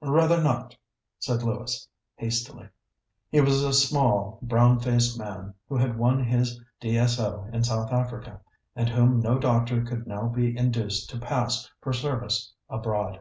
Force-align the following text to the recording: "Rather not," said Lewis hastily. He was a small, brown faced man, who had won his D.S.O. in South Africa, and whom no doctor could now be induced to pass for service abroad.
"Rather 0.00 0.42
not," 0.42 0.74
said 1.18 1.42
Lewis 1.42 1.86
hastily. 2.16 2.66
He 3.28 3.42
was 3.42 3.62
a 3.62 3.74
small, 3.74 4.38
brown 4.40 4.80
faced 4.80 5.18
man, 5.18 5.52
who 5.68 5.76
had 5.76 5.98
won 5.98 6.24
his 6.24 6.58
D.S.O. 6.80 7.50
in 7.52 7.62
South 7.62 7.92
Africa, 7.92 8.40
and 8.74 8.88
whom 8.88 9.20
no 9.20 9.38
doctor 9.38 9.82
could 9.84 10.06
now 10.06 10.28
be 10.28 10.56
induced 10.56 11.10
to 11.10 11.18
pass 11.18 11.68
for 11.82 11.92
service 11.92 12.54
abroad. 12.70 13.20